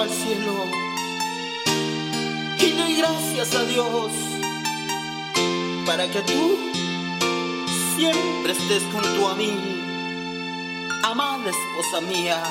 [0.00, 0.66] al cielo.
[2.58, 4.10] Y doy gracias a Dios
[5.86, 6.58] para que tú
[7.96, 9.52] siempre estés junto a mí,
[11.02, 12.42] amada esposa mía.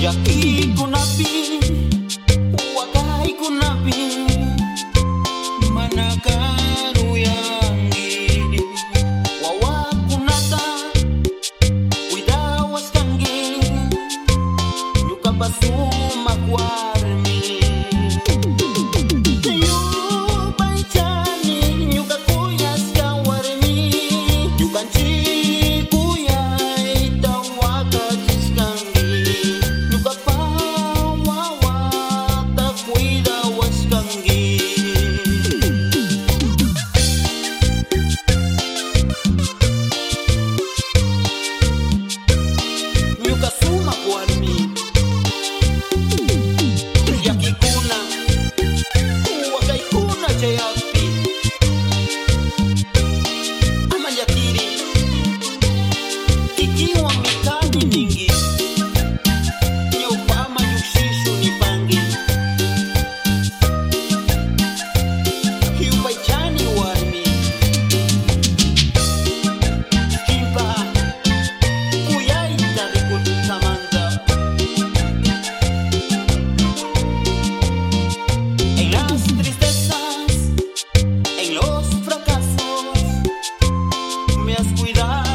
[0.00, 1.26] Jaki kunapi,
[2.76, 3.95] wakai kunapi
[84.64, 85.25] cuidado.